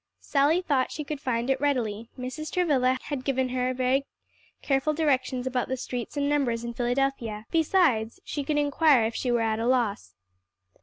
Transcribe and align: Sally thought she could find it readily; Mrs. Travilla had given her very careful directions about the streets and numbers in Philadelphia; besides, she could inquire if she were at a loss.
Sally 0.19 0.63
thought 0.63 0.91
she 0.91 1.03
could 1.03 1.21
find 1.21 1.47
it 1.51 1.61
readily; 1.61 2.09
Mrs. 2.17 2.51
Travilla 2.51 2.97
had 3.03 3.23
given 3.23 3.49
her 3.49 3.71
very 3.71 4.07
careful 4.63 4.95
directions 4.95 5.45
about 5.45 5.67
the 5.67 5.77
streets 5.77 6.17
and 6.17 6.27
numbers 6.27 6.63
in 6.63 6.73
Philadelphia; 6.73 7.45
besides, 7.51 8.19
she 8.25 8.43
could 8.43 8.57
inquire 8.57 9.05
if 9.05 9.13
she 9.13 9.31
were 9.31 9.41
at 9.41 9.59
a 9.59 9.67
loss. 9.67 10.15